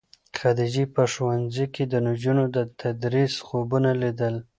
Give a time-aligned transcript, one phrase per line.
[0.37, 4.35] خدیجې په ښوونځي کې د نجونو د تدریس خوبونه لیدل.